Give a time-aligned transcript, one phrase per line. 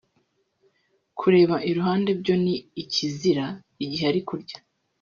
[1.19, 2.55] Kureba iruhande byo ni
[2.93, 3.45] kirazira
[3.83, 4.57] igihe ari kurya